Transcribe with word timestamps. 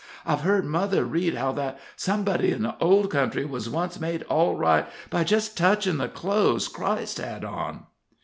I've 0.25 0.41
heard 0.41 0.65
mother 0.65 1.05
read 1.05 1.35
how 1.35 1.51
that 1.51 1.79
somebody 1.95 2.51
in 2.51 2.63
the 2.63 2.75
Old 2.81 3.11
Country 3.11 3.45
was 3.45 3.69
once 3.69 3.99
made 3.99 4.23
all 4.23 4.55
right 4.57 4.87
by 5.11 5.23
just 5.23 5.55
touchin' 5.55 5.99
the 5.99 6.07
clothes 6.09 6.67
Christ 6.67 7.19
had 7.19 7.45
on." 7.45 7.85